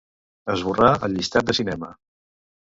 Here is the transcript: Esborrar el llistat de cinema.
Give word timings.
Esborrar 0.53 0.89
el 1.09 1.15
llistat 1.19 1.53
de 1.53 1.57
cinema. 1.61 1.95